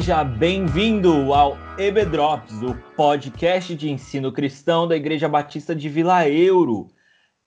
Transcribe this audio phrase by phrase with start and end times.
[0.00, 6.26] Seja bem-vindo ao EB Drops, o podcast de ensino cristão da Igreja Batista de Vila
[6.26, 6.88] Euro.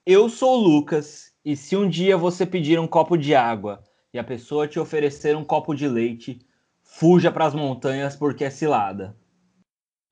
[0.06, 3.82] Eu sou o Lucas e se um dia você pedir um copo de água
[4.12, 6.46] e a pessoa te oferecer um copo de leite,
[6.80, 9.16] fuja para as montanhas porque é cilada.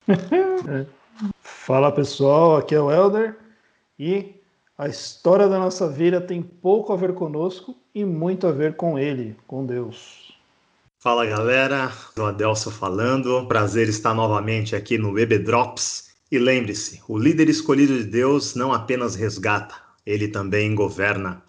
[1.38, 3.38] Fala pessoal, aqui é o Elder
[3.96, 4.34] e
[4.77, 8.98] a história da nossa vida tem pouco a ver conosco e muito a ver com
[8.98, 10.31] Ele, com Deus.
[11.02, 13.45] Fala galera, o Adelso falando.
[13.48, 16.15] Prazer estar novamente aqui no Web Drops.
[16.30, 19.74] E lembre-se, o líder escolhido de Deus não apenas resgata,
[20.07, 21.43] ele também governa.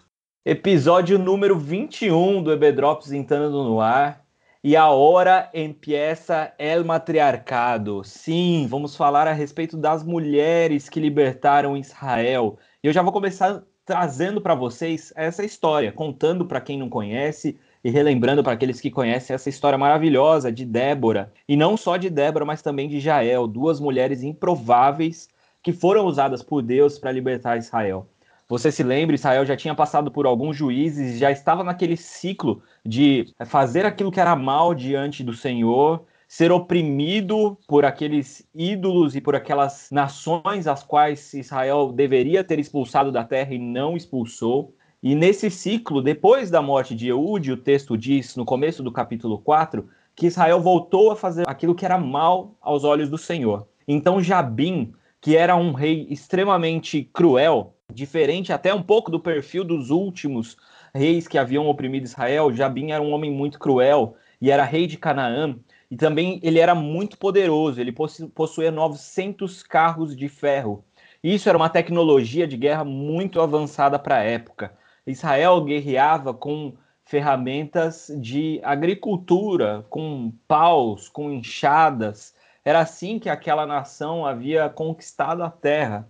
[0.44, 4.24] Episódio número 21 do EB Drops entrando no ar.
[4.64, 8.02] E a hora empieza el matriarcado.
[8.02, 12.58] Sim, vamos falar a respeito das mulheres que libertaram Israel.
[12.82, 17.56] E eu já vou começar trazendo para vocês essa história, contando para quem não conhece
[17.84, 21.30] e relembrando para aqueles que conhecem essa história maravilhosa de Débora.
[21.46, 25.28] E não só de Débora, mas também de Jael, duas mulheres improváveis
[25.62, 28.08] que foram usadas por Deus para libertar Israel.
[28.48, 33.32] Você se lembra, Israel já tinha passado por alguns juízes, já estava naquele ciclo de
[33.46, 39.34] fazer aquilo que era mal diante do Senhor, ser oprimido por aqueles ídolos e por
[39.34, 44.74] aquelas nações as quais Israel deveria ter expulsado da terra e não expulsou.
[45.06, 49.36] E nesse ciclo, depois da morte de Eude, o texto diz no começo do capítulo
[49.36, 53.68] 4 que Israel voltou a fazer aquilo que era mal aos olhos do Senhor.
[53.86, 59.90] Então Jabim, que era um rei extremamente cruel, diferente até um pouco do perfil dos
[59.90, 60.56] últimos
[60.94, 62.50] reis que haviam oprimido Israel.
[62.50, 65.54] Jabim era um homem muito cruel e era rei de Canaã.
[65.90, 67.94] E também ele era muito poderoso, ele
[68.34, 70.82] possuía 900 carros de ferro.
[71.22, 74.72] Isso era uma tecnologia de guerra muito avançada para a época.
[75.06, 82.34] Israel guerreava com ferramentas de agricultura, com paus, com enxadas.
[82.64, 86.08] Era assim que aquela nação havia conquistado a terra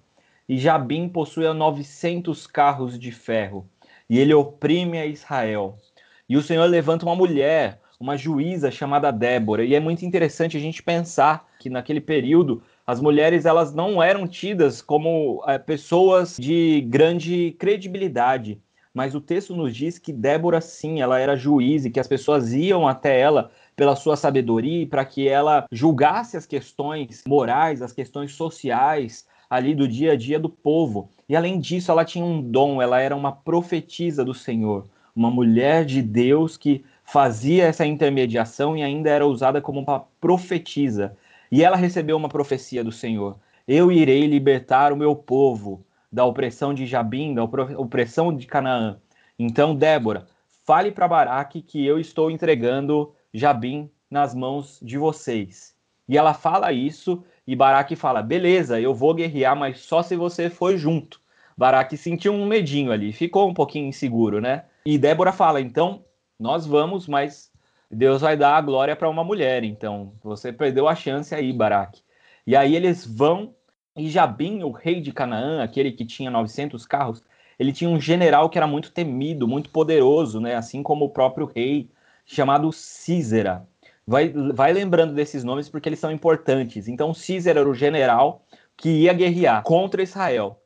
[0.49, 3.66] e Jabim possuía 900 carros de ferro,
[4.09, 5.78] e ele oprime a Israel.
[6.28, 10.60] E o Senhor levanta uma mulher, uma juíza chamada Débora, e é muito interessante a
[10.60, 16.83] gente pensar que naquele período as mulheres elas não eram tidas como é, pessoas de
[16.83, 18.60] grande credibilidade,
[18.94, 22.53] mas o texto nos diz que Débora sim, ela era juiz e que as pessoas
[22.53, 28.33] iam até ela pela sua sabedoria para que ela julgasse as questões morais, as questões
[28.33, 31.09] sociais, ali do dia a dia do povo.
[31.28, 34.84] E além disso, ela tinha um dom, ela era uma profetisa do Senhor,
[35.15, 41.16] uma mulher de Deus que fazia essa intermediação e ainda era usada como uma profetisa.
[41.50, 45.84] E ela recebeu uma profecia do Senhor: Eu irei libertar o meu povo
[46.15, 49.01] da opressão de Jabim, da opressão de Canaã.
[49.37, 50.27] Então, Débora,
[50.65, 55.75] fale para Baraque que eu estou entregando Jabim nas mãos de vocês.
[56.09, 60.49] E ela fala isso e Baraque fala: beleza, eu vou guerrear, mas só se você
[60.49, 61.21] for junto.
[61.59, 64.67] Baraque sentiu um medinho ali, ficou um pouquinho inseguro, né?
[64.87, 66.05] E Débora fala: então,
[66.39, 67.51] nós vamos, mas
[67.91, 69.65] Deus vai dar a glória para uma mulher.
[69.65, 72.03] Então, você perdeu a chance aí, Baraque.
[72.47, 73.53] E aí eles vão,
[73.97, 77.22] e Jabim, o rei de Canaã, aquele que tinha 900 carros,
[77.59, 80.56] ele tinha um general que era muito temido, muito poderoso, né?
[80.56, 81.88] Assim como o próprio rei,
[82.27, 83.66] chamado Císera.
[84.06, 86.88] Vai, vai lembrando desses nomes porque eles são importantes.
[86.88, 88.44] Então, Císera era o general
[88.77, 90.60] que ia guerrear contra Israel.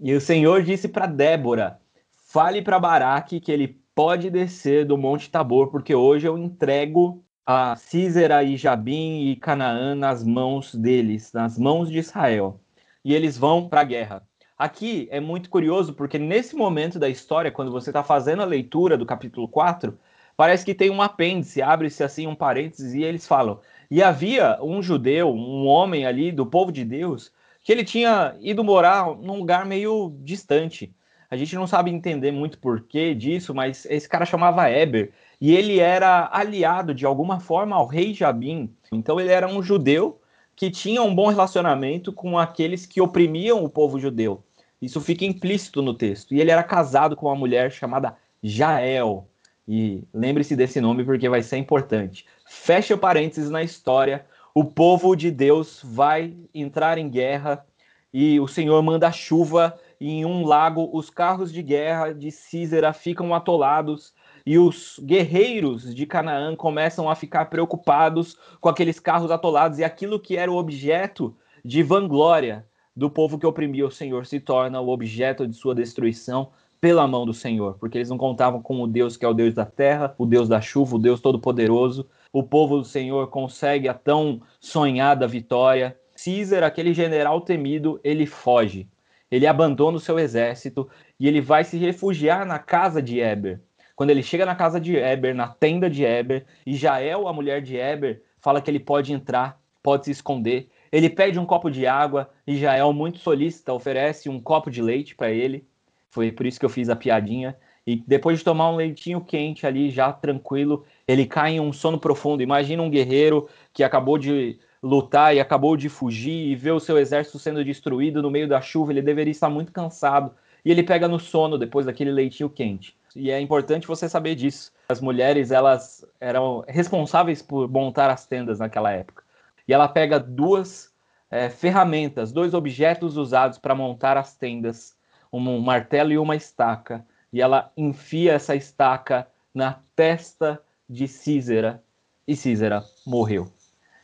[0.00, 1.78] E o Senhor disse para Débora:
[2.26, 7.76] fale para Baraque que ele pode descer do Monte Tabor, porque hoje eu entrego a
[7.76, 12.58] Císera e Jabim e Canaã nas mãos deles, nas mãos de Israel.
[13.04, 14.22] E eles vão para a guerra.
[14.58, 18.96] Aqui é muito curioso, porque nesse momento da história, quando você está fazendo a leitura
[18.98, 19.98] do capítulo 4,
[20.36, 23.60] parece que tem um apêndice, abre-se assim um parênteses e eles falam.
[23.90, 27.32] E havia um judeu, um homem ali do povo de Deus,
[27.62, 30.94] que ele tinha ido morar num lugar meio distante.
[31.30, 35.78] A gente não sabe entender muito porquê disso, mas esse cara chamava Eber e ele
[35.78, 38.74] era aliado de alguma forma ao rei Jabim.
[38.92, 40.19] Então ele era um judeu
[40.60, 44.44] que tinha um bom relacionamento com aqueles que oprimiam o povo judeu.
[44.80, 46.34] Isso fica implícito no texto.
[46.34, 49.26] E ele era casado com uma mulher chamada Jael.
[49.66, 52.26] E lembre-se desse nome porque vai ser importante.
[52.46, 54.26] Fecha parênteses na história.
[54.54, 57.64] O povo de Deus vai entrar em guerra
[58.12, 62.92] e o Senhor manda chuva e em um lago os carros de guerra de Císera
[62.92, 64.12] ficam atolados
[64.50, 70.18] e os guerreiros de Canaã começam a ficar preocupados com aqueles carros atolados e aquilo
[70.18, 72.66] que era o objeto de vanglória
[72.96, 76.50] do povo que oprimia o Senhor se torna o objeto de sua destruição
[76.80, 79.54] pela mão do Senhor, porque eles não contavam com o Deus que é o Deus
[79.54, 83.94] da terra, o Deus da chuva, o Deus todo-poderoso, o povo do Senhor consegue a
[83.94, 85.96] tão sonhada vitória.
[86.16, 88.88] Císera, aquele general temido, ele foge.
[89.30, 90.88] Ele abandona o seu exército
[91.20, 93.60] e ele vai se refugiar na casa de Eber.
[94.00, 97.60] Quando ele chega na casa de Eber, na tenda de Eber, e Jael, a mulher
[97.60, 100.70] de Eber, fala que ele pode entrar, pode se esconder.
[100.90, 105.14] Ele pede um copo de água e Jael, muito solícita, oferece um copo de leite
[105.14, 105.66] para ele.
[106.08, 107.54] Foi por isso que eu fiz a piadinha.
[107.86, 111.98] E depois de tomar um leitinho quente ali, já tranquilo, ele cai em um sono
[111.98, 112.42] profundo.
[112.42, 116.96] Imagina um guerreiro que acabou de lutar e acabou de fugir e vê o seu
[116.96, 118.92] exército sendo destruído no meio da chuva.
[118.92, 120.34] Ele deveria estar muito cansado.
[120.64, 122.98] E ele pega no sono depois daquele leitinho quente.
[123.14, 124.72] E é importante você saber disso.
[124.88, 129.22] As mulheres, elas eram responsáveis por montar as tendas naquela época.
[129.66, 130.92] E ela pega duas
[131.30, 134.96] é, ferramentas, dois objetos usados para montar as tendas,
[135.32, 141.82] um martelo e uma estaca, e ela enfia essa estaca na testa de Císera,
[142.26, 143.52] e Císera morreu.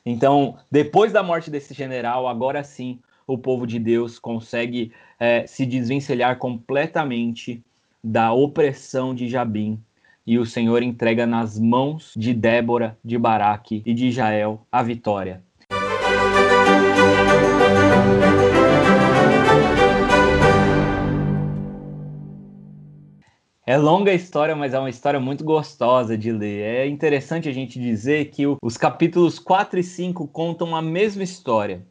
[0.05, 5.67] Então, depois da morte desse general, agora sim o povo de Deus consegue é, se
[5.67, 7.65] desvencilhar completamente
[8.07, 9.83] da opressão de Jabim.
[10.25, 15.43] E o Senhor entrega nas mãos de Débora, de Baraque e de Jael a vitória.
[23.67, 26.63] É longa a história, mas é uma história muito gostosa de ler.
[26.63, 31.85] É interessante a gente dizer que os capítulos 4 e 5 contam a mesma história.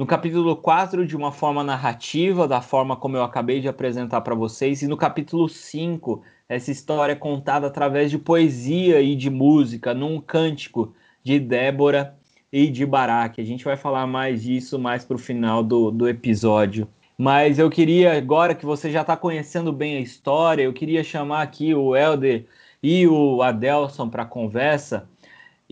[0.00, 4.34] No capítulo 4, de uma forma narrativa, da forma como eu acabei de apresentar para
[4.34, 9.92] vocês, e no capítulo 5, essa história é contada através de poesia e de música,
[9.92, 12.16] num cântico de Débora
[12.50, 13.42] e de Baraque.
[13.42, 16.88] A gente vai falar mais disso mais para o final do, do episódio.
[17.18, 21.42] Mas eu queria, agora que você já está conhecendo bem a história, eu queria chamar
[21.42, 22.46] aqui o Helder
[22.82, 25.06] e o Adelson para conversa.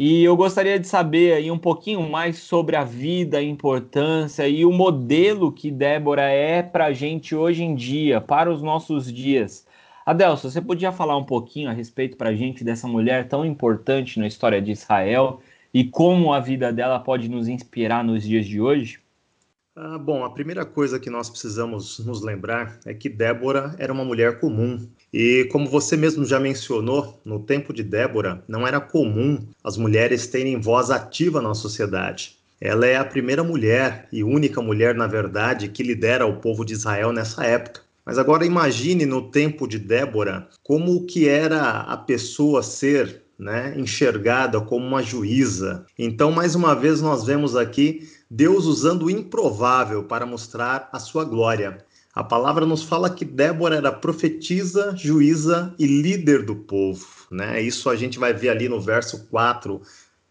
[0.01, 4.65] E eu gostaria de saber aí um pouquinho mais sobre a vida, a importância e
[4.65, 9.67] o modelo que Débora é para a gente hoje em dia, para os nossos dias.
[10.07, 14.21] Adelson, você podia falar um pouquinho a respeito para a gente dessa mulher tão importante
[14.21, 15.41] na história de Israel
[15.75, 19.01] e como a vida dela pode nos inspirar nos dias de hoje?
[19.81, 24.05] Ah, bom, a primeira coisa que nós precisamos nos lembrar é que Débora era uma
[24.05, 24.85] mulher comum.
[25.13, 30.27] E como você mesmo já mencionou, no tempo de Débora, não era comum as mulheres
[30.27, 32.37] terem voz ativa na sociedade.
[32.61, 36.73] Ela é a primeira mulher e única mulher, na verdade, que lidera o povo de
[36.73, 37.83] Israel nessa época.
[38.05, 44.61] Mas agora imagine no tempo de Débora como que era a pessoa ser né, enxergada
[44.61, 45.87] como uma juíza.
[45.97, 51.25] Então, mais uma vez, nós vemos aqui Deus usando o improvável para mostrar a sua
[51.25, 51.79] glória.
[52.15, 57.07] A palavra nos fala que Débora era profetisa, juíza e líder do povo.
[57.31, 57.63] Né?
[57.63, 59.81] Isso a gente vai ver ali no verso 4,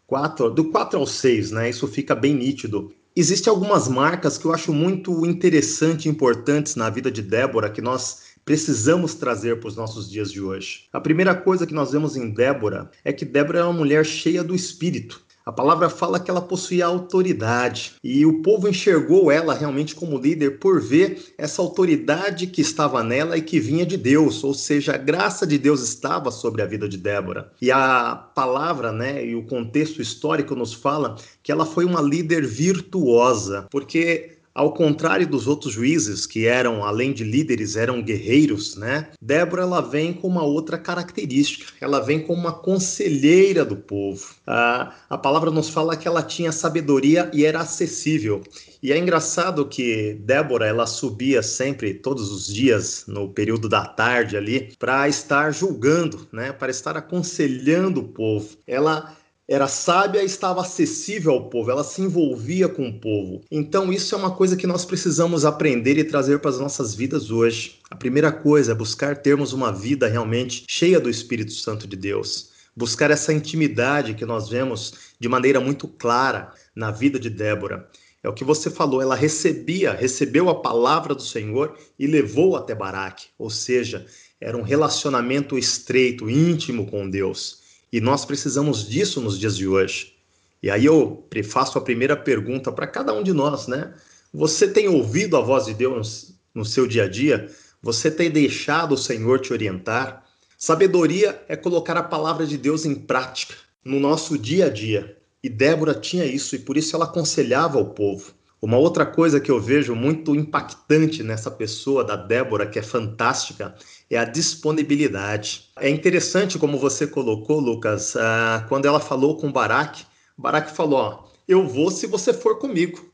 [0.06, 1.70] 4 do 4 ao 6, né?
[1.70, 2.92] isso fica bem nítido.
[3.16, 7.82] Existem algumas marcas que eu acho muito interessantes e importantes na vida de Débora que
[7.82, 10.84] nós precisamos trazer para os nossos dias de hoje.
[10.92, 14.44] A primeira coisa que nós vemos em Débora é que Débora é uma mulher cheia
[14.44, 15.26] do espírito.
[15.48, 20.58] A palavra fala que ela possuía autoridade e o povo enxergou ela realmente como líder
[20.58, 24.98] por ver essa autoridade que estava nela e que vinha de Deus, ou seja, a
[24.98, 27.50] graça de Deus estava sobre a vida de Débora.
[27.62, 32.44] E a palavra, né, e o contexto histórico nos fala que ela foi uma líder
[32.44, 39.06] virtuosa, porque ao contrário dos outros juízes, que eram, além de líderes, eram guerreiros, né?
[39.22, 41.72] Débora ela vem com uma outra característica.
[41.80, 44.34] Ela vem como uma conselheira do povo.
[44.44, 48.42] A, a palavra nos fala que ela tinha sabedoria e era acessível.
[48.82, 54.36] E é engraçado que Débora ela subia sempre, todos os dias, no período da tarde
[54.36, 56.50] ali, para estar julgando, né?
[56.50, 58.56] Para estar aconselhando o povo.
[58.66, 59.16] Ela
[59.48, 63.40] era sábia e estava acessível ao povo, ela se envolvia com o povo.
[63.50, 67.30] Então, isso é uma coisa que nós precisamos aprender e trazer para as nossas vidas
[67.30, 67.78] hoje.
[67.90, 72.50] A primeira coisa é buscar termos uma vida realmente cheia do Espírito Santo de Deus.
[72.76, 77.88] Buscar essa intimidade que nós vemos de maneira muito clara na vida de Débora.
[78.22, 82.74] É o que você falou, ela recebia, recebeu a palavra do Senhor e levou até
[82.74, 84.04] Baraque, ou seja,
[84.38, 87.66] era um relacionamento estreito, íntimo com Deus.
[87.92, 90.14] E nós precisamos disso nos dias de hoje.
[90.62, 93.94] E aí eu faço a primeira pergunta para cada um de nós, né?
[94.32, 97.50] Você tem ouvido a voz de Deus no seu dia a dia?
[97.82, 100.24] Você tem deixado o Senhor te orientar?
[100.58, 103.54] Sabedoria é colocar a palavra de Deus em prática
[103.84, 105.16] no nosso dia a dia.
[105.42, 108.32] E Débora tinha isso e por isso ela aconselhava o povo.
[108.60, 113.76] Uma outra coisa que eu vejo muito impactante nessa pessoa da Débora, que é fantástica,
[114.10, 115.70] é a disponibilidade.
[115.78, 120.04] É interessante como você colocou, Lucas, uh, quando ela falou com Barak,
[120.36, 123.08] Barak falou: ó, eu vou se você for comigo.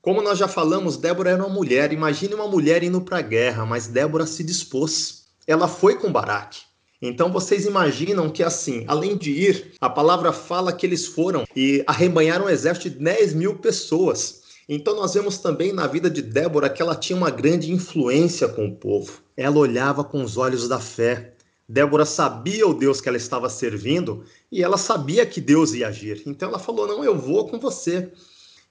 [0.00, 1.92] Como nós já falamos, Débora era uma mulher.
[1.92, 5.26] Imagine uma mulher indo para a guerra, mas Débora se dispôs.
[5.46, 6.60] Ela foi com Barak.
[7.00, 11.82] Então vocês imaginam que assim, além de ir, a palavra fala que eles foram e
[11.86, 14.41] arrebanharam um exército de 10 mil pessoas.
[14.68, 18.66] Então nós vemos também na vida de Débora que ela tinha uma grande influência com
[18.66, 19.20] o povo.
[19.36, 21.34] Ela olhava com os olhos da fé.
[21.68, 26.22] Débora sabia o Deus que ela estava servindo e ela sabia que Deus ia agir.
[26.26, 28.10] Então ela falou: Não, eu vou com você.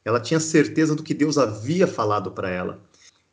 [0.04, 2.80] Ela tinha certeza do que Deus havia falado para ela.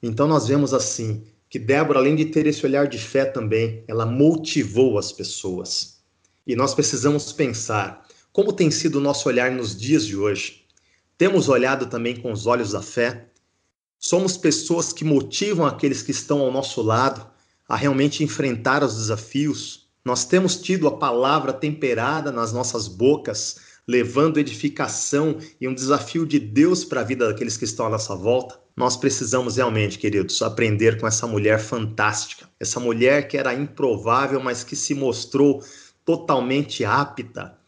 [0.02, 4.04] Então nós vemos assim que Débora, além de ter esse olhar de fé também, ela
[4.04, 5.98] motivou as pessoas.
[6.46, 10.64] E nós precisamos pensar como tem sido o nosso olhar nos dias de hoje.
[11.18, 13.26] Temos olhado também com os olhos da fé?
[13.98, 17.28] Somos pessoas que motivam aqueles que estão ao nosso lado
[17.68, 19.88] a realmente enfrentar os desafios?
[20.04, 26.38] Nós temos tido a palavra temperada nas nossas bocas, levando edificação e um desafio de
[26.38, 28.56] Deus para a vida daqueles que estão à nossa volta?
[28.76, 34.62] Nós precisamos realmente, queridos, aprender com essa mulher fantástica, essa mulher que era improvável, mas
[34.62, 35.64] que se mostrou
[36.04, 37.58] totalmente apta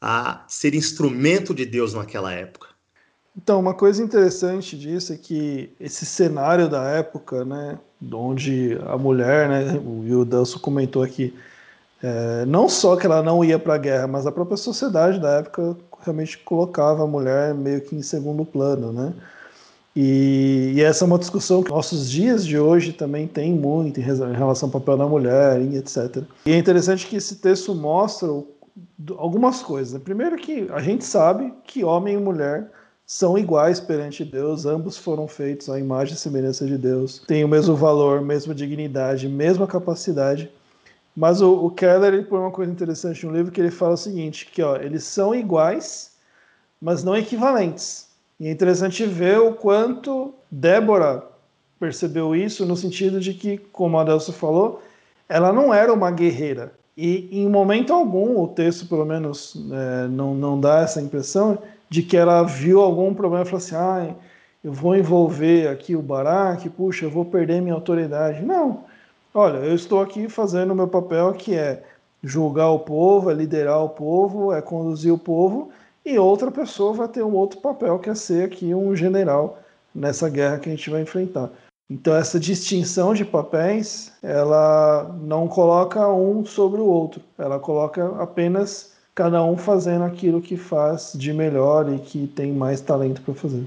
[0.00, 2.69] a ser instrumento de Deus naquela época.
[3.36, 7.78] Então, uma coisa interessante disso é que esse cenário da época, né,
[8.12, 11.34] onde a mulher, né, o Delso comentou aqui,
[12.02, 15.38] é, não só que ela não ia para a guerra, mas a própria sociedade da
[15.38, 19.12] época realmente colocava a mulher meio que em segundo plano, né?
[19.94, 24.02] E, e, essa é uma discussão que nossos dias de hoje também tem muito em
[24.02, 26.22] relação ao papel da mulher etc.
[26.46, 28.28] E é interessante que esse texto mostra
[29.18, 29.94] algumas coisas.
[29.94, 30.00] Né?
[30.02, 32.70] Primeiro que a gente sabe que homem e mulher
[33.12, 37.48] são iguais perante Deus, ambos foram feitos à imagem e semelhança de Deus, têm o
[37.48, 40.48] mesmo valor, mesma dignidade, mesma capacidade.
[41.16, 43.96] Mas o, o Keller ele põe uma coisa interessante no livro que ele fala o
[43.96, 46.12] seguinte, que ó, eles são iguais,
[46.80, 48.06] mas não equivalentes.
[48.38, 51.24] E é interessante ver o quanto Débora
[51.80, 54.80] percebeu isso no sentido de que, como a Adelso falou,
[55.28, 56.72] ela não era uma guerreira.
[56.96, 61.58] E em momento algum, o texto pelo menos é, não, não dá essa impressão,
[61.90, 64.14] de que ela viu algum problema e falou assim: ah,
[64.62, 68.42] eu vou envolver aqui o Barack, puxa, eu vou perder minha autoridade.
[68.42, 68.84] Não.
[69.34, 71.82] Olha, eu estou aqui fazendo o meu papel que é
[72.22, 75.70] julgar o povo, é liderar o povo, é conduzir o povo,
[76.04, 79.58] e outra pessoa vai ter um outro papel que é ser aqui um general
[79.94, 81.50] nessa guerra que a gente vai enfrentar.
[81.88, 88.89] Então essa distinção de papéis, ela não coloca um sobre o outro, ela coloca apenas
[89.14, 93.66] cada um fazendo aquilo que faz de melhor e que tem mais talento para fazer.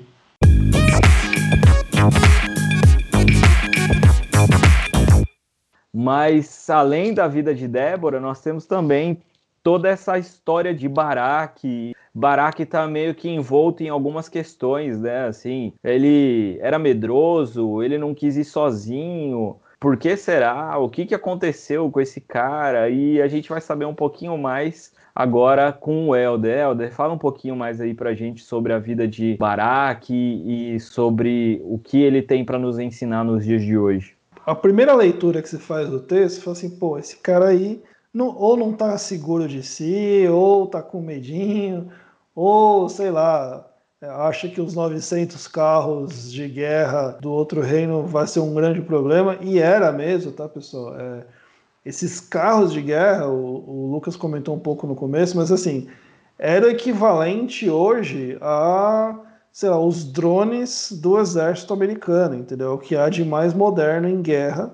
[5.95, 9.21] Mas além da vida de Débora, nós temos também
[9.61, 11.93] toda essa história de Baraque.
[12.13, 15.27] Baraque está meio que envolto em algumas questões, né?
[15.27, 19.57] Assim, ele era medroso, ele não quis ir sozinho.
[19.79, 20.77] Por que será?
[20.77, 22.89] O que, que aconteceu com esse cara?
[22.89, 26.57] E a gente vai saber um pouquinho mais agora com o Helder.
[26.57, 31.61] Helder, fala um pouquinho mais aí pra gente sobre a vida de Barak e sobre
[31.65, 34.15] o que ele tem para nos ensinar nos dias de hoje.
[34.45, 37.81] A primeira leitura que você faz do texto, você fala assim, pô, esse cara aí
[38.13, 41.89] não, ou não tá seguro de si, ou tá com medinho,
[42.35, 43.65] ou sei lá,
[44.01, 49.37] acha que os 900 carros de guerra do outro reino vai ser um grande problema,
[49.41, 50.95] e era mesmo, tá, pessoal?
[50.99, 51.25] É,
[51.85, 55.87] esses carros de guerra, o, o, Lucas comentou um pouco no começo, mas assim,
[56.39, 59.19] era equivalente hoje a,
[59.51, 62.73] sei lá, os drones do exército americano, entendeu?
[62.73, 64.73] O que há de mais moderno em guerra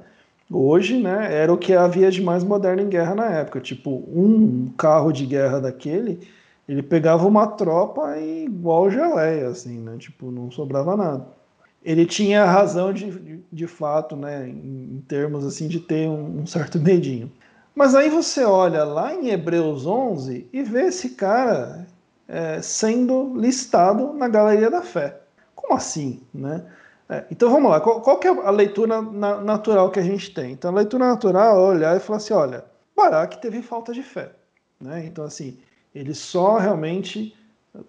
[0.51, 1.33] hoje, né?
[1.33, 3.59] Era o que havia de mais moderno em guerra na época.
[3.59, 6.27] Tipo, um carro de guerra daquele,
[6.67, 9.97] ele pegava uma tropa igual geleia, assim, né?
[9.97, 11.38] Tipo, não sobrava nada
[11.83, 16.41] ele tinha razão de, de, de fato, né, em, em, termos assim de ter um,
[16.41, 17.31] um, certo medinho.
[17.74, 21.88] Mas aí você olha lá em Hebreus 11 e vê esse cara
[22.27, 25.21] é, sendo listado na galeria da fé.
[25.55, 26.65] Como assim, né?
[27.07, 30.51] É, então vamos lá, qual, qual é a leitura na, natural que a gente tem?
[30.51, 32.63] Então a leitura natural é olhar e falar assim, olha,
[32.95, 34.31] Baraque teve falta de fé,
[34.79, 35.05] né?
[35.05, 35.57] Então assim,
[35.95, 37.36] ele só realmente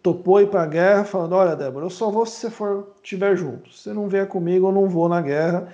[0.02, 3.36] topou ir para a guerra, falando: Olha, Débora, eu só vou se você for estiver
[3.36, 3.72] junto.
[3.72, 5.68] Se você não vier comigo, eu não vou na guerra.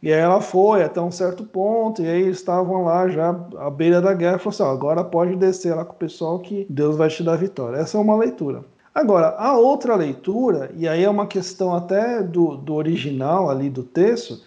[0.00, 4.00] E aí ela foi até um certo ponto, e aí estavam lá já à beira
[4.00, 4.38] da guerra.
[4.38, 7.36] Falou assim: ó, agora pode descer lá com o pessoal que Deus vai te dar
[7.36, 7.78] vitória.
[7.78, 8.64] Essa é uma leitura.
[8.94, 13.82] Agora, a outra leitura, e aí é uma questão até do, do original ali do
[13.84, 14.42] texto,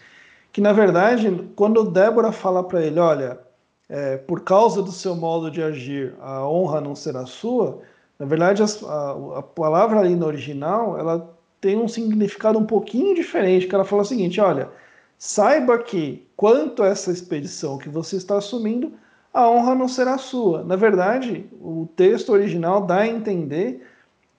[0.52, 3.40] que na verdade, quando Débora fala para ele, olha,
[3.88, 7.80] é, por causa do seu modo de agir, a honra não será sua,
[8.22, 13.66] na verdade, a, a palavra ali no original, ela tem um significado um pouquinho diferente,
[13.66, 14.70] que ela fala o seguinte, olha,
[15.18, 18.94] saiba que quanto a essa expedição que você está assumindo,
[19.34, 20.64] a honra não será sua.
[20.64, 23.88] Na verdade, o texto original dá a entender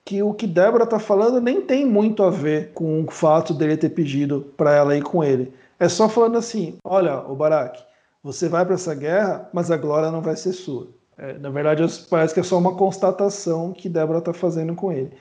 [0.05, 3.75] que o que Débora está falando nem tem muito a ver com o fato dele
[3.75, 5.53] ter pedido para ela ir com ele.
[5.77, 7.83] É só falando assim: olha, o Barak,
[8.23, 10.87] você vai para essa guerra, mas a glória não vai ser sua.
[11.17, 15.11] É, na verdade, parece que é só uma constatação que Débora está fazendo com ele.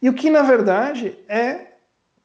[0.00, 1.66] E o que, na verdade, é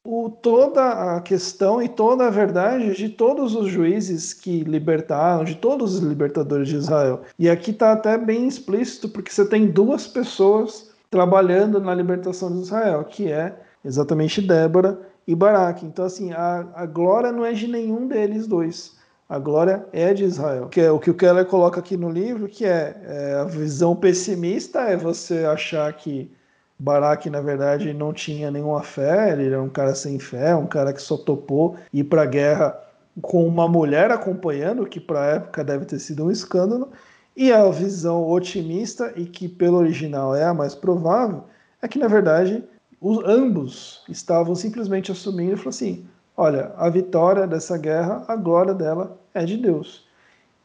[0.03, 5.55] o, toda a questão e toda a verdade de todos os juízes que libertaram, de
[5.55, 7.21] todos os libertadores de Israel.
[7.37, 12.61] E aqui está até bem explícito, porque você tem duas pessoas trabalhando na libertação de
[12.61, 15.85] Israel, que é exatamente Débora e Baraque.
[15.85, 18.99] Então, assim, a, a glória não é de nenhum deles dois.
[19.31, 20.67] A glória é de Israel.
[20.67, 23.95] Que é o que o Keller coloca aqui no livro, que é, é a visão
[23.95, 26.29] pessimista é você achar que
[26.77, 30.91] Barack, na verdade, não tinha nenhuma fé, ele era um cara sem fé, um cara
[30.91, 32.77] que só topou ir para a guerra
[33.21, 36.89] com uma mulher acompanhando, que para a época deve ter sido um escândalo,
[37.33, 41.45] e a visão otimista, e que pelo original é a mais provável,
[41.81, 42.65] é que, na verdade,
[42.99, 48.73] os, ambos estavam simplesmente assumindo e falando assim: olha, a vitória dessa guerra, a glória
[48.73, 50.05] dela é de Deus.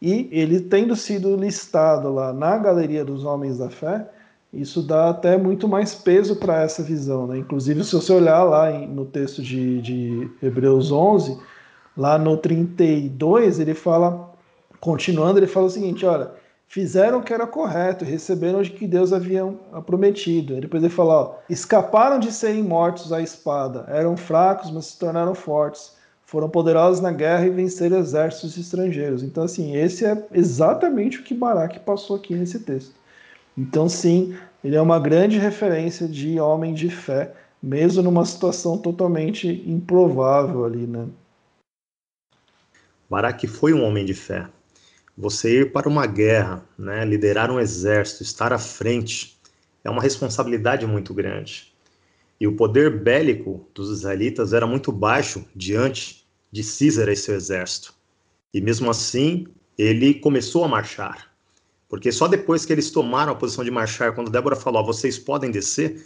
[0.01, 4.09] E ele tendo sido listado lá na galeria dos homens da fé,
[4.53, 7.27] isso dá até muito mais peso para essa visão.
[7.27, 7.39] Né?
[7.39, 11.39] Inclusive, se você olhar lá no texto de, de Hebreus 11,
[11.97, 14.33] lá no 32, ele fala,
[14.81, 16.31] continuando, ele fala o seguinte: olha,
[16.67, 19.45] fizeram o que era correto, receberam o que Deus havia
[19.85, 20.61] prometido.
[20.61, 25.35] Depois ele fala: ó, escaparam de serem mortos à espada, eram fracos, mas se tornaram
[25.35, 25.96] fortes.
[26.27, 29.23] Foram poderosos na guerra e venceram exércitos estrangeiros.
[29.23, 32.93] Então, assim, esse é exatamente o que Baraque passou aqui nesse texto.
[33.57, 39.49] Então, sim, ele é uma grande referência de homem de fé, mesmo numa situação totalmente
[39.71, 41.07] improvável ali, né?
[43.09, 44.49] Baraque foi um homem de fé.
[45.17, 49.39] Você ir para uma guerra, né, liderar um exército, estar à frente,
[49.85, 51.73] é uma responsabilidade muito grande.
[52.41, 57.95] E o poder bélico dos israelitas era muito baixo diante de Císara e seu exército.
[58.53, 59.47] E mesmo assim,
[59.77, 61.31] ele começou a marchar.
[61.89, 65.51] Porque só depois que eles tomaram a posição de marchar, quando Débora falou, vocês podem
[65.51, 66.05] descer,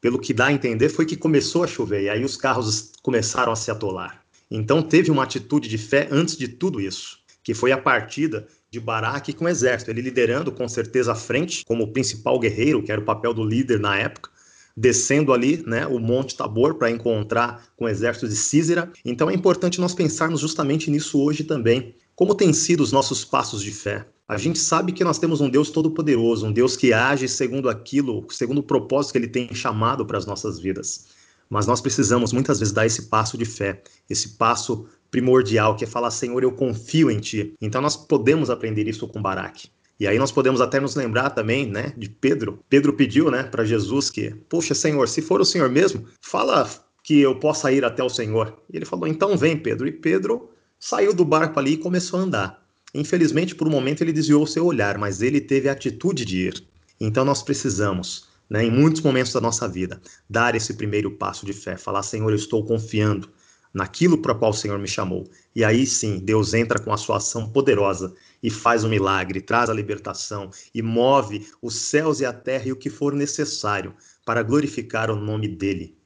[0.00, 3.52] pelo que dá a entender, foi que começou a chover, e aí os carros começaram
[3.52, 4.22] a se atolar.
[4.50, 8.78] Então teve uma atitude de fé antes de tudo isso, que foi a partida de
[8.78, 12.92] Baraque com o exército, ele liderando com certeza à frente, como o principal guerreiro, que
[12.92, 14.30] era o papel do líder na época,
[14.76, 18.92] descendo ali, né, o Monte Tabor para encontrar com o exército de Císera.
[19.04, 21.94] Então é importante nós pensarmos justamente nisso hoje também.
[22.14, 24.06] Como têm sido os nossos passos de fé?
[24.28, 28.26] A gente sabe que nós temos um Deus todo-poderoso, um Deus que age segundo aquilo,
[28.30, 31.06] segundo o propósito que ele tem chamado para as nossas vidas.
[31.48, 35.86] Mas nós precisamos muitas vezes dar esse passo de fé, esse passo primordial, que é
[35.86, 37.54] falar, Senhor, eu confio em Ti.
[37.60, 39.68] Então nós podemos aprender isso com Baraque.
[39.98, 42.62] E aí nós podemos até nos lembrar também, né, de Pedro.
[42.68, 46.68] Pedro pediu, né, para Jesus que, poxa, Senhor, se for o Senhor mesmo, fala
[47.02, 48.60] que eu possa ir até o Senhor.
[48.70, 49.86] E ele falou, então vem, Pedro.
[49.86, 52.66] E Pedro saiu do barco ali e começou a andar.
[52.92, 56.64] Infelizmente, por um momento, ele desviou seu olhar, mas ele teve a atitude de ir.
[57.00, 61.52] Então, nós precisamos, né, em muitos momentos da nossa vida, dar esse primeiro passo de
[61.52, 63.28] fé, falar: Senhor, eu estou confiando
[63.72, 65.28] naquilo para o qual o Senhor me chamou.
[65.54, 69.68] E aí sim, Deus entra com a sua ação poderosa e faz o milagre, traz
[69.70, 73.94] a libertação e move os céus e a terra e o que for necessário
[74.24, 75.96] para glorificar o nome dele.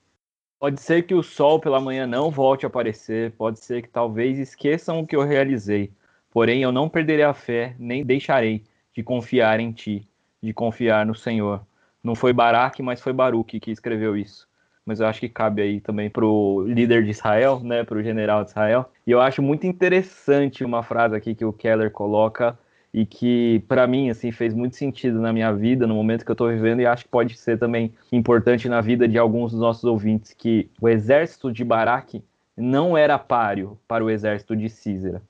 [0.59, 4.39] Pode ser que o sol pela manhã não volte a aparecer, pode ser que talvez
[4.39, 5.91] esqueçam o que eu realizei,
[6.31, 8.65] Porém, eu não perderei a fé, nem deixarei
[8.95, 10.09] de confiar em ti,
[10.41, 11.67] de confiar no Senhor.
[12.03, 14.49] Não foi Baraque, mas foi Baruque que escreveu isso.
[14.85, 18.03] Mas eu acho que cabe aí também para o líder de Israel, né, para o
[18.03, 18.91] general de Israel.
[19.07, 22.59] E eu acho muito interessante uma frase aqui que o Keller coloca
[22.93, 26.35] e que para mim assim fez muito sentido na minha vida, no momento que eu
[26.35, 29.85] estou vivendo e acho que pode ser também importante na vida de alguns dos nossos
[29.85, 32.25] ouvintes que o exército de Baraque
[32.57, 35.23] não era páreo para o exército de Císera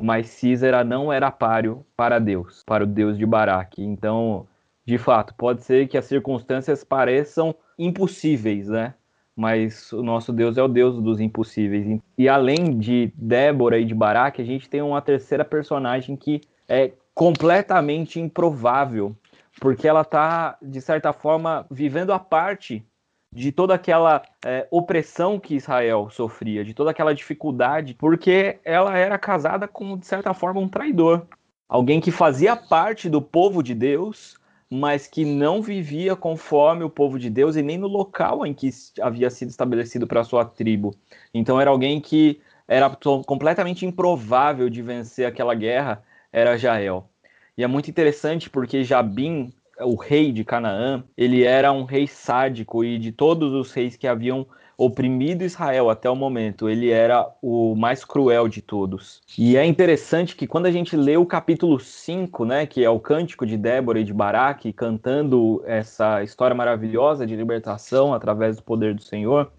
[0.00, 3.82] mas Císera não era páreo para Deus, para o Deus de Baraque.
[3.82, 4.46] Então,
[4.84, 8.94] de fato, pode ser que as circunstâncias pareçam impossíveis, né?
[9.34, 12.00] Mas o nosso Deus é o Deus dos impossíveis.
[12.16, 16.92] E além de Débora e de Baraque, a gente tem uma terceira personagem que é
[17.14, 19.14] completamente improvável,
[19.60, 22.84] porque ela está, de certa forma, vivendo a parte
[23.32, 29.18] de toda aquela é, opressão que Israel sofria, de toda aquela dificuldade, porque ela era
[29.18, 31.26] casada com, de certa forma, um traidor.
[31.68, 34.36] Alguém que fazia parte do povo de Deus,
[34.70, 38.70] mas que não vivia conforme o povo de Deus e nem no local em que
[39.00, 40.94] havia sido estabelecido para sua tribo.
[41.32, 42.90] Então era alguém que era
[43.24, 46.02] completamente improvável de vencer aquela guerra,
[46.32, 47.08] era Jael.
[47.56, 52.84] E é muito interessante porque Jabim o rei de Canaã, ele era um rei sádico
[52.84, 54.46] e de todos os reis que haviam
[54.78, 59.22] oprimido Israel até o momento, ele era o mais cruel de todos.
[59.38, 63.00] E é interessante que quando a gente lê o capítulo 5, né, que é o
[63.00, 68.94] cântico de Débora e de Baraque, cantando essa história maravilhosa de libertação através do poder
[68.94, 69.50] do Senhor,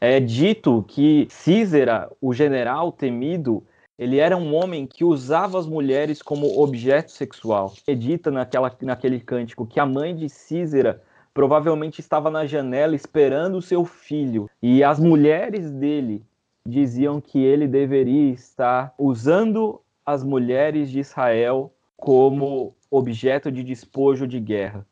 [0.00, 3.64] é dito que Císera, o general temido,
[3.98, 7.74] ele era um homem que usava as mulheres como objeto sexual.
[7.86, 13.62] Edita naquela, naquele cântico que a mãe de Císera provavelmente estava na janela esperando o
[13.62, 14.48] seu filho.
[14.62, 16.24] E as mulheres dele
[16.66, 24.40] diziam que ele deveria estar usando as mulheres de Israel como objeto de despojo de
[24.40, 24.86] guerra.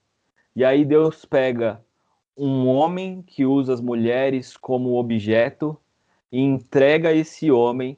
[0.55, 1.81] E aí Deus pega
[2.37, 5.77] um homem que usa as mulheres como objeto
[6.31, 7.97] e entrega esse homem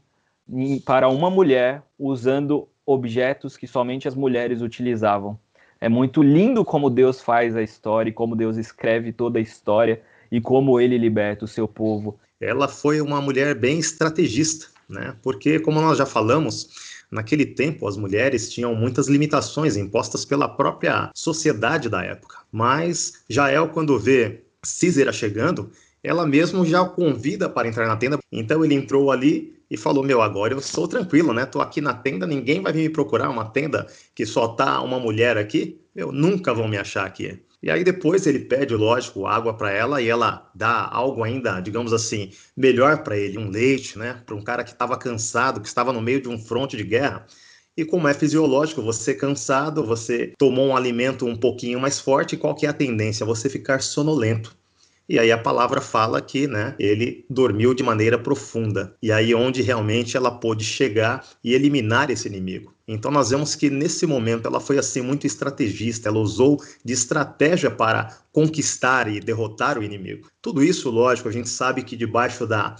[0.84, 5.38] para uma mulher usando objetos que somente as mulheres utilizavam.
[5.80, 10.40] É muito lindo como Deus faz a história, como Deus escreve toda a história e
[10.40, 12.18] como ele liberta o seu povo.
[12.40, 15.16] Ela foi uma mulher bem estrategista, né?
[15.22, 16.68] Porque, como nós já falamos,
[17.10, 22.38] naquele tempo as mulheres tinham muitas limitações impostas pela própria sociedade da época.
[22.52, 25.70] Mas Jael, quando vê Císera chegando,
[26.02, 28.18] ela mesmo já o convida para entrar na tenda.
[28.32, 31.46] Então ele entrou ali e falou: Meu, agora eu sou tranquilo, né?
[31.46, 33.30] Tô aqui na tenda, ninguém vai vir me procurar.
[33.30, 37.38] Uma tenda que só tá uma mulher aqui, meu, nunca vão me achar aqui.
[37.62, 41.92] E aí depois ele pede, lógico, água para ela e ela dá algo ainda, digamos
[41.92, 44.22] assim, melhor para ele, um leite, né?
[44.24, 47.26] Para um cara que estava cansado, que estava no meio de um fronte de guerra.
[47.76, 52.54] E como é fisiológico, você cansado, você tomou um alimento um pouquinho mais forte, qual
[52.54, 53.26] que é a tendência?
[53.26, 54.56] Você ficar sonolento.
[55.10, 58.94] E aí a palavra fala que, né, ele dormiu de maneira profunda.
[59.02, 62.72] E aí onde realmente ela pôde chegar e eliminar esse inimigo.
[62.86, 67.72] Então nós vemos que nesse momento ela foi assim muito estrategista, ela usou de estratégia
[67.72, 70.28] para conquistar e derrotar o inimigo.
[70.40, 72.76] Tudo isso, lógico, a gente sabe que debaixo da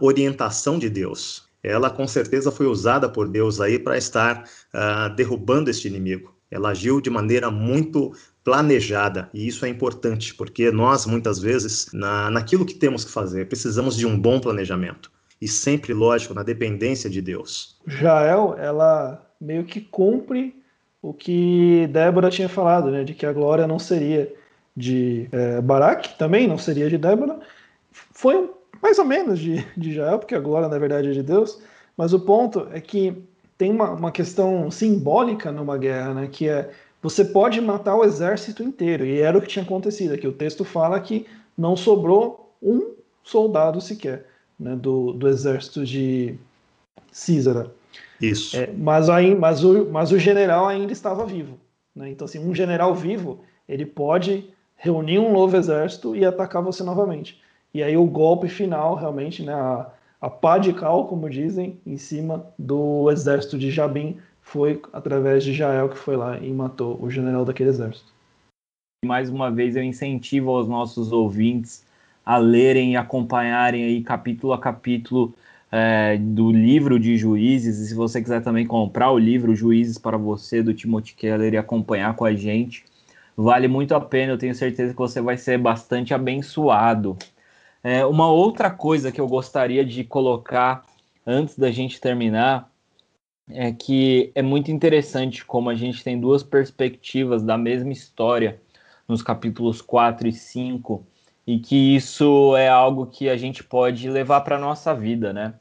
[0.00, 1.44] orientação de Deus.
[1.62, 6.34] Ela com certeza foi usada por Deus aí para estar uh, derrubando este inimigo.
[6.50, 8.12] Ela agiu de maneira muito
[8.48, 13.46] planejada, e isso é importante, porque nós, muitas vezes, na, naquilo que temos que fazer,
[13.46, 15.12] precisamos de um bom planejamento.
[15.38, 17.78] E sempre, lógico, na dependência de Deus.
[17.86, 20.56] Jael, ela meio que cumpre
[21.02, 24.32] o que Débora tinha falado, né, de que a glória não seria
[24.74, 27.38] de é, Baraque, também não seria de Débora.
[27.92, 28.50] Foi
[28.82, 31.60] mais ou menos de, de Jael, porque a glória, na verdade, é de Deus.
[31.98, 33.14] Mas o ponto é que
[33.58, 36.70] tem uma, uma questão simbólica numa guerra, né, que é
[37.02, 39.04] você pode matar o exército inteiro.
[39.04, 40.26] E era o que tinha acontecido aqui.
[40.26, 44.26] O texto fala que não sobrou um soldado sequer
[44.58, 46.36] né, do, do exército de
[47.12, 47.72] Císara.
[48.20, 48.56] Isso.
[48.56, 51.58] É, mas, aí, mas, o, mas o general ainda estava vivo.
[51.94, 52.10] Né?
[52.10, 57.40] Então, assim, um general vivo, ele pode reunir um novo exército e atacar você novamente.
[57.72, 61.96] E aí o golpe final, realmente, né, a, a pá de cal, como dizem, em
[61.96, 67.10] cima do exército de Jabim, foi através de Jael que foi lá e matou o
[67.10, 68.10] general daquele exército.
[69.04, 71.84] Mais uma vez eu incentivo aos nossos ouvintes
[72.24, 75.34] a lerem e acompanharem aí capítulo a capítulo
[75.70, 77.78] é, do livro de Juízes.
[77.78, 81.58] E se você quiser também comprar o livro Juízes para você do Timothy Keller e
[81.58, 82.84] acompanhar com a gente,
[83.36, 84.32] vale muito a pena.
[84.32, 87.16] Eu tenho certeza que você vai ser bastante abençoado.
[87.84, 90.84] É, uma outra coisa que eu gostaria de colocar
[91.26, 92.67] antes da gente terminar
[93.50, 98.60] é que é muito interessante como a gente tem duas perspectivas da mesma história
[99.06, 101.06] nos capítulos 4 e 5
[101.46, 105.54] e que isso é algo que a gente pode levar para a nossa vida, né?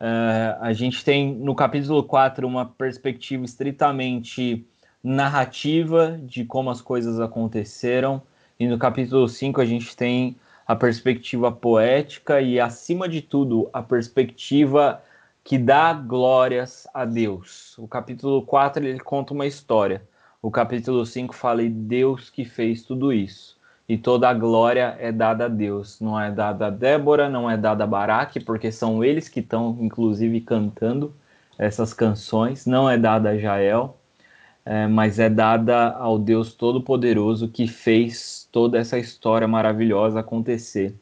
[0.00, 4.66] Uh, a gente tem no capítulo 4 uma perspectiva estritamente
[5.04, 8.22] narrativa de como as coisas aconteceram,
[8.58, 13.82] e no capítulo 5 a gente tem a perspectiva poética e, acima de tudo, a
[13.82, 15.02] perspectiva
[15.44, 17.76] que dá glórias a Deus.
[17.78, 20.02] O capítulo 4 ele conta uma história.
[20.42, 23.58] O capítulo 5 fala de Deus que fez tudo isso.
[23.88, 26.00] E toda a glória é dada a Deus.
[26.00, 29.76] Não é dada a Débora, não é dada a Baraque, porque são eles que estão,
[29.80, 31.14] inclusive, cantando
[31.58, 32.66] essas canções.
[32.66, 33.96] Não é dada a Jael.
[34.64, 40.94] é, mas é dada ao Deus Todo-Poderoso que fez toda essa história maravilhosa acontecer.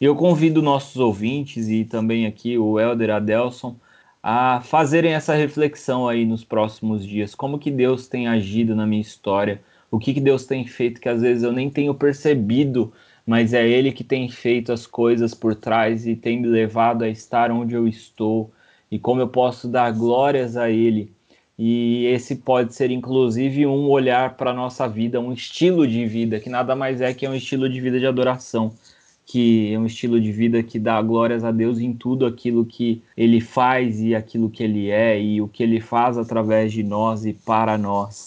[0.00, 3.76] E eu convido nossos ouvintes e também aqui o Elder Adelson
[4.22, 7.34] a fazerem essa reflexão aí nos próximos dias.
[7.34, 9.60] Como que Deus tem agido na minha história?
[9.90, 12.90] O que, que Deus tem feito que às vezes eu nem tenho percebido,
[13.26, 17.08] mas é Ele que tem feito as coisas por trás e tem me levado a
[17.08, 18.50] estar onde eu estou
[18.90, 21.12] e como eu posso dar glórias a Ele.
[21.58, 26.40] E esse pode ser inclusive um olhar para a nossa vida, um estilo de vida,
[26.40, 28.72] que nada mais é que um estilo de vida de adoração
[29.30, 33.00] que é um estilo de vida que dá glórias a Deus em tudo aquilo que
[33.16, 37.24] ele faz e aquilo que ele é e o que ele faz através de nós
[37.24, 38.24] e para nós.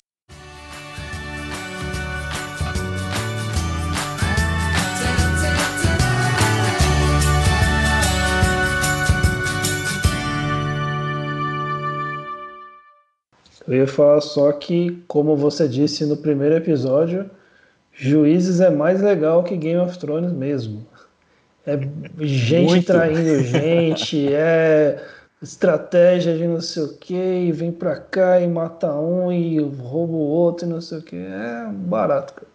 [13.67, 17.29] Eu ia falar só que, como você disse no primeiro episódio,
[17.91, 20.92] Juízes é mais legal que Game of Thrones mesmo.
[21.65, 21.79] É
[22.19, 22.85] gente Muito.
[22.85, 25.01] traindo gente, é
[25.41, 30.13] estratégia de não sei o que, e vem pra cá e mata um e rouba
[30.13, 31.15] o outro e não sei o que.
[31.15, 32.47] É barato, cara.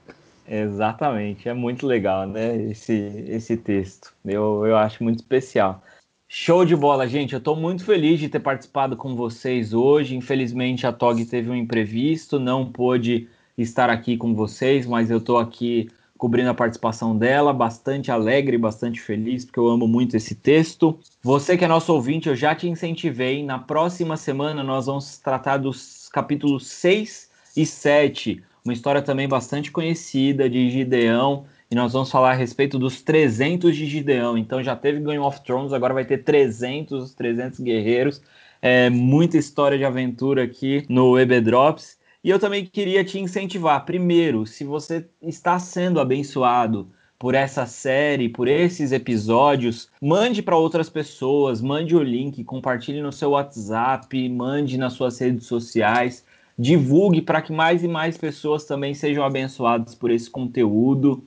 [0.50, 2.56] Exatamente, é muito legal, né?
[2.70, 2.94] Esse,
[3.28, 4.14] esse texto.
[4.24, 5.82] Eu, eu acho muito especial.
[6.26, 7.34] Show de bola, gente.
[7.34, 10.16] Eu estou muito feliz de ter participado com vocês hoje.
[10.16, 15.38] Infelizmente, a Tog teve um imprevisto, não pôde estar aqui com vocês, mas eu estou
[15.38, 20.98] aqui cobrindo a participação dela, bastante alegre, bastante feliz, porque eu amo muito esse texto.
[21.22, 23.44] Você que é nosso ouvinte, eu já te incentivei.
[23.44, 29.70] Na próxima semana nós vamos tratar dos capítulos 6 e 7, uma história também bastante
[29.70, 34.36] conhecida de Gideão, e nós vamos falar a respeito dos 300 de Gideão.
[34.36, 38.20] Então já teve Game of Thrones, agora vai ter 300, 300 guerreiros.
[38.60, 41.97] É muita história de aventura aqui no EB Drops.
[42.28, 43.86] E eu também queria te incentivar.
[43.86, 46.86] Primeiro, se você está sendo abençoado
[47.18, 53.10] por essa série, por esses episódios, mande para outras pessoas, mande o link, compartilhe no
[53.10, 56.22] seu WhatsApp, mande nas suas redes sociais,
[56.58, 61.24] divulgue para que mais e mais pessoas também sejam abençoadas por esse conteúdo.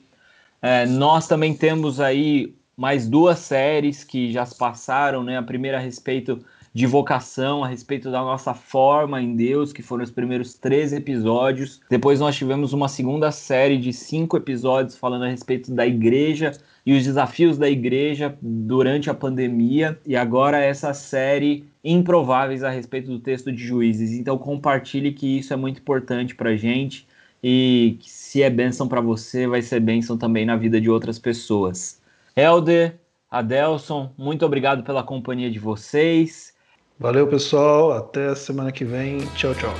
[0.61, 5.35] É, nós também temos aí mais duas séries que já se passaram, né?
[5.39, 10.03] A primeira a respeito de vocação, a respeito da nossa forma em Deus, que foram
[10.03, 11.81] os primeiros três episódios.
[11.89, 16.53] Depois nós tivemos uma segunda série de cinco episódios falando a respeito da igreja
[16.85, 19.99] e os desafios da igreja durante a pandemia.
[20.05, 24.11] E agora essa série Improváveis a respeito do texto de Juízes.
[24.11, 27.07] Então compartilhe que isso é muito importante para gente
[27.43, 31.99] e se é bênção para você, vai ser bênção também na vida de outras pessoas.
[32.35, 36.53] Helder, Adelson, muito obrigado pela companhia de vocês.
[37.01, 37.93] Valeu, pessoal.
[37.93, 39.21] Até semana que vem.
[39.35, 39.73] Tchau, tchau.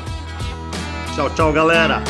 [1.16, 2.02] Tchau, tchau, galera.